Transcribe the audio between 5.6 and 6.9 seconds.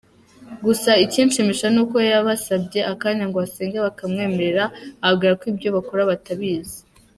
bakora batabizi.